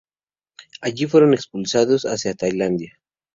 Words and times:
Allí 0.81 1.05
fueron 1.05 1.35
expulsados 1.35 2.05
hacia 2.07 2.33
Tailandia. 2.33 2.99